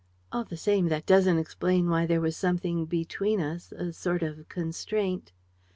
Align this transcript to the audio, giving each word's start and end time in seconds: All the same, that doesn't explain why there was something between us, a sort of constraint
All 0.31 0.43
the 0.45 0.57
same, 0.57 0.87
that 0.87 1.05
doesn't 1.05 1.37
explain 1.37 1.87
why 1.87 2.07
there 2.07 2.21
was 2.21 2.35
something 2.35 2.85
between 2.87 3.39
us, 3.39 3.71
a 3.71 3.93
sort 3.93 4.23
of 4.23 4.49
constraint 4.49 5.31